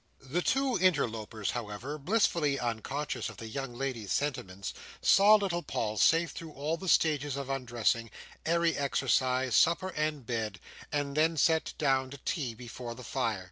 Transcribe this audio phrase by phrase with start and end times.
[0.27, 6.31] The two interlopers, however, blissfully unconscious of the young lady's sentiments, saw little Paul safe
[6.31, 8.09] through all the stages of undressing,
[8.43, 10.59] airy exercise, supper and bed;
[10.91, 13.39] and then sat down to tea before the fire.